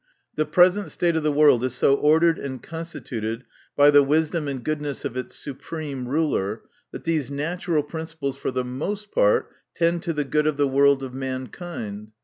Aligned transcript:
The 0.33 0.47
present 0.47 0.89
state 0.89 1.15
of 1.15 1.21
the 1.21 1.31
world 1.31 1.63
is 1.63 1.75
so 1.75 1.93
ordered 1.93 2.39
and 2.39 2.63
constituted 2.63 3.43
by 3.77 3.91
the 3.91 4.01
wis 4.01 4.31
dom 4.31 4.47
and 4.47 4.63
goodness 4.63 5.05
of 5.05 5.15
its 5.15 5.35
supreme 5.35 6.07
Ruler, 6.07 6.63
that 6.91 7.03
these 7.03 7.29
natural 7.29 7.83
principles 7.83 8.35
for 8.35 8.49
the 8.49 8.65
most 8.65 9.11
part 9.11 9.51
tend 9.75 10.01
to 10.01 10.13
the 10.13 10.25
good 10.25 10.47
of 10.47 10.57
the 10.57 10.67
world 10.67 11.03
of 11.03 11.13
mankind. 11.13 12.13